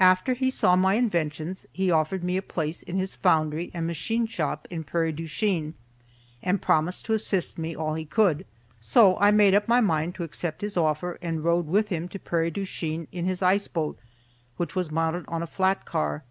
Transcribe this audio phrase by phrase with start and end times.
[0.00, 4.26] After he saw my inventions he offered me a place in his foundry and machine
[4.26, 5.74] shop in Prairie du Chien
[6.42, 8.46] and promised to assist me all he could.
[8.80, 12.18] So I made up my mind to accept his offer and rode with him to
[12.18, 13.98] Prairie du Chien in his iceboat,
[14.56, 16.24] which was mounted on a flat car.